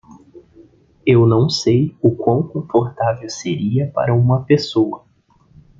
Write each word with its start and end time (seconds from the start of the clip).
Eu 1.05 1.27
não 1.27 1.47
sei 1.47 1.95
o 2.01 2.15
quão 2.15 2.41
confortável 2.41 3.29
seria 3.29 3.85
para 3.91 4.15
uma 4.15 4.43
pessoa. 4.43 5.05